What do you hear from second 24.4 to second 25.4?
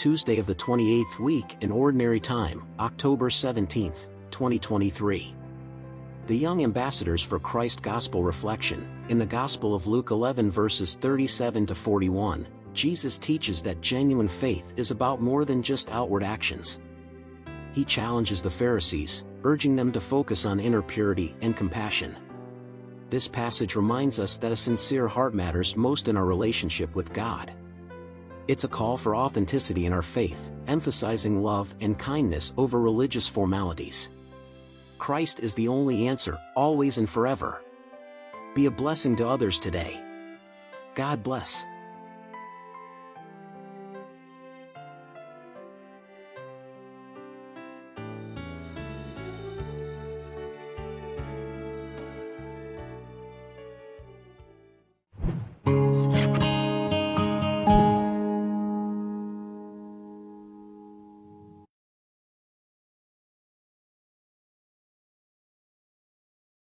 a sincere heart